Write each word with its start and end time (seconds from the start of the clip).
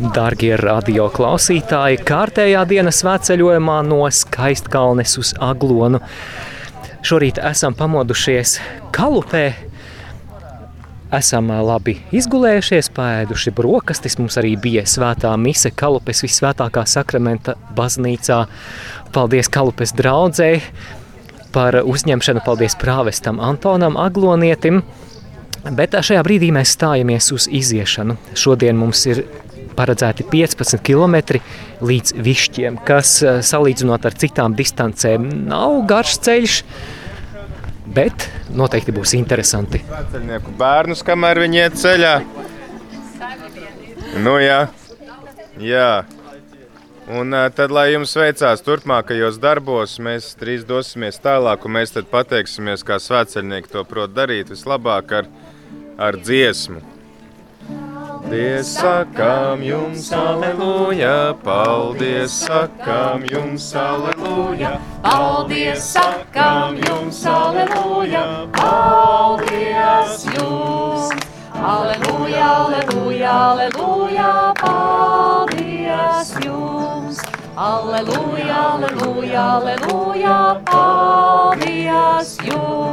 Darbie 0.00 0.54
radio 0.56 1.10
klausītāji, 1.12 1.98
kārtējā 2.08 2.62
dienas 2.64 3.02
svētceļojumā 3.02 3.74
no 3.84 3.98
Skaistkalnes 4.08 5.18
uz 5.20 5.32
Aglonu. 5.36 6.00
Šorīt 7.04 7.36
esam 7.44 7.76
pamodušies 7.76 8.54
Kalupē. 8.96 9.42
Esam 11.12 11.52
labi 11.68 11.98
izgulējušies, 12.08 12.88
pēduši 12.96 13.52
brokastis. 13.52 14.16
Mums 14.16 14.40
arī 14.40 14.54
bija 14.56 14.86
svētā 14.88 15.34
mise 15.36 15.74
Kalupes 15.76 16.24
visvētākā 16.24 16.86
sakramenta 16.88 17.58
baznīcā. 17.76 18.46
Paldies 19.12 19.52
Kalupes 19.52 19.92
draudzēji 19.98 20.64
par 21.52 21.82
uzņemšanu, 21.84 22.40
paldies 22.48 22.80
prāvestam 22.80 23.44
Antonam 23.44 24.00
Aglonietim. 24.00 24.80
Bet 25.76 25.92
šajā 26.00 26.24
brīdī 26.24 26.48
mēs 26.50 26.72
stājamies 26.78 27.28
uz 27.36 27.44
iziešanu. 27.52 28.16
Šodien 28.34 28.80
mums 28.80 29.04
ir 29.12 29.26
paredzēti 29.76 30.26
15 30.30 30.82
km 30.86 31.40
līdz 31.82 32.16
višķiem, 32.22 32.78
kas 32.86 33.18
salīdzinot 33.48 34.08
ar 34.08 34.16
citām 34.18 34.56
distancēm 34.58 35.28
nav 35.48 35.82
garš 35.90 36.18
ceļš, 36.26 36.56
bet 37.96 38.28
noteikti 38.54 38.94
būs 38.94 39.16
interesanti. 39.18 39.82
Vecļnieku 39.90 40.54
bērnus, 40.58 41.04
kamēr 41.06 41.42
viņi 41.44 41.62
iet 41.64 41.78
ceļā. 41.82 42.16
Nu 44.22 44.36
jā, 44.42 44.66
jā. 45.60 45.92
Un 47.12 47.34
tad, 47.56 47.72
lai 47.74 47.88
jums 47.90 48.12
veicās 48.16 48.62
turpmākajos 48.62 49.40
darbos, 49.42 49.96
mēs 49.98 50.30
drīz 50.38 50.62
dosimies 50.68 51.18
tālāk, 51.20 51.66
un 51.66 51.74
mēs 51.76 51.96
pateiksimies, 52.12 52.84
kā 52.86 53.00
svētceļnieki 53.02 53.72
to 53.72 53.82
prot 53.88 54.14
darīt 54.14 54.52
vislabāk 54.54 55.16
ar, 55.18 55.30
ar 55.98 56.16
dziesmu. 56.20 56.91
Paldies, 58.32 58.68
sakām 58.80 59.60
jums, 59.60 60.06
aleluja, 60.16 61.34
paldies, 61.44 62.32
sakām 62.46 63.26
jums, 63.28 63.66
aleluja, 63.76 64.70
paldies, 65.04 65.90
sakām 65.92 66.78
jums, 66.80 67.18
aleluja, 67.28 68.22
paldies 68.56 70.24
jums, 70.32 71.12
aleluja, 71.52 72.48
aleluja, 72.54 73.34
aleluja, 73.50 74.30
paldies 74.62 76.32
jums, 76.46 77.20
aleluja, 77.68 78.64
aleluja, 78.70 79.44
aleluja, 79.58 80.40
paldies 80.72 82.38
jums. 82.48 82.91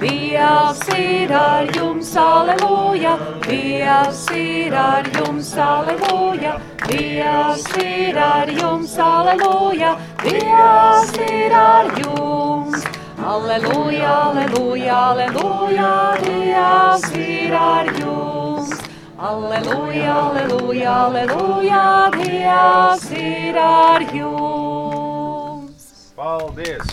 Dievs 0.00 0.80
ir 0.96 1.32
ar 1.36 1.66
jums, 1.76 2.16
aleluja, 2.16 3.18
Dievs 3.46 4.22
ir 4.32 4.72
ar 4.74 5.04
jums, 5.12 5.50
aleluja, 5.60 6.54
Dievs 6.86 7.66
ir 7.76 8.16
ar 8.16 8.48
jums, 8.48 8.96
aleluja, 8.98 9.92
Dievs 10.24 11.12
ir 11.28 11.52
ar 11.52 11.92
jums. 12.00 12.86
Aleluja, 13.20 14.14
aleluja, 14.30 14.96
aleluja, 15.10 15.90
Dievs 16.24 17.10
ir 17.20 17.52
ar 17.52 17.92
jums. 18.00 18.72
Aleluja, 19.18 20.14
aleluja, 20.14 20.94
aleluja, 21.04 21.84
Dievs 22.16 23.10
ir 23.12 23.58
ar 23.58 24.08
jums. 24.16 25.84
Paldies! 26.16 26.88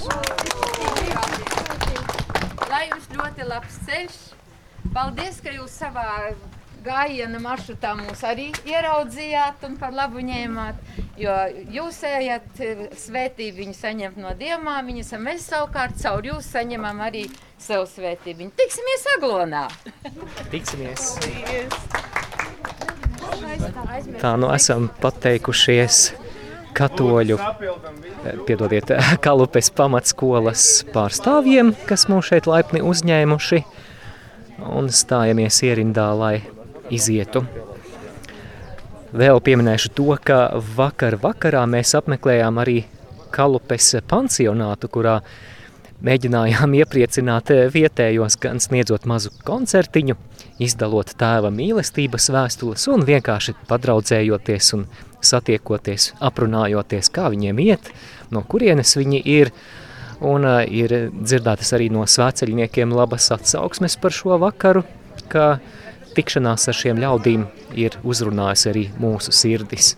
Lai 2.69 2.89
jums 2.89 3.07
ļoti 3.37 3.49
labs 3.51 3.75
ceļš. 3.85 4.15
Paldies, 4.93 5.41
ka 5.43 5.51
jūs 5.53 5.73
savā 5.77 6.33
gājiena 6.85 7.37
maršrutā 7.41 7.91
mūs 7.97 8.23
arī 8.25 8.47
ieraudzījāt 8.65 9.65
un 9.67 9.77
par 9.77 9.93
labu 9.93 10.23
ņēmāt. 10.25 10.75
Jo 11.17 11.35
jūs 11.69 12.01
ejat 12.07 12.47
svētību 12.97 13.57
viņu 13.61 13.75
saņemt 13.77 14.17
no 14.17 14.33
dievām, 14.37 14.89
viņas 14.89 15.13
mēs 15.21 15.45
savukārt 15.51 15.99
caur 16.01 16.25
jūs 16.25 16.49
saņemam 16.49 17.01
arī 17.05 17.27
sev 17.59 17.85
svētību. 17.91 18.49
Tiksimies 18.57 19.05
aglonā! 19.17 19.67
Tiksimies! 20.49 21.19
Tā 24.17 24.37
nu 24.39 24.49
esam 24.53 24.89
pateikušies 25.01 26.07
katoļu, 26.77 27.37
piedodiet, 28.47 28.93
Kalupes 29.25 29.71
pamatskolas 29.75 30.67
pārstāvjiem, 30.93 31.73
kas 31.89 32.07
mūs 32.11 32.29
šeit 32.31 32.49
laipni 32.49 32.83
uzņēmuši, 32.85 33.63
un 34.77 34.91
stājamies 34.93 35.61
ierindā, 35.65 36.11
lai 36.17 36.35
izietu. 36.93 37.43
Vēl 39.17 39.39
pieminēšu 39.41 39.93
to, 39.95 40.11
ka 40.21 40.39
vakar 40.77 41.17
vakarā 41.21 41.63
mēs 41.69 41.95
apmeklējām 41.97 42.59
arī 42.61 42.81
Kalupes 43.31 43.93
pansionātu, 44.07 44.89
kurā 44.91 45.19
mēģinājām 46.03 46.75
iepriecināt 46.81 47.51
vietējos, 47.73 48.37
gan 48.41 48.61
sniedzot 48.63 49.07
mazu 49.09 49.31
koncertiņu, 49.47 50.17
izdalot 50.63 51.15
tēva 51.19 51.51
mīlestības 51.53 52.29
vēstules 52.33 52.87
un 52.93 53.05
vienkārši 53.07 53.55
padraudzējoties 53.69 54.73
un 54.77 54.87
satiekoties, 55.23 56.11
aprunājoties, 56.23 57.09
kā 57.13 57.27
viņiem 57.33 57.59
iet, 57.65 57.91
no 58.31 58.43
kurienes 58.47 58.95
viņi 58.99 59.21
ir. 59.25 59.53
Un 60.17 60.47
uh, 60.49 60.63
ir 60.65 61.11
dzirdētas 61.13 61.75
arī 61.77 61.91
no 61.93 62.01
svēceļniekiem 62.09 62.93
labas 62.95 63.29
atsauksmes 63.35 63.99
par 64.01 64.15
šo 64.17 64.39
vakaru, 64.41 64.81
ka 65.29 65.59
tikšanās 66.17 66.65
ar 66.71 66.77
šiem 66.79 67.01
ļaudīm 67.03 67.45
ir 67.77 67.99
uzrunājusi 68.01 68.69
arī 68.71 68.85
mūsu 68.97 69.35
sirdis. 69.35 69.97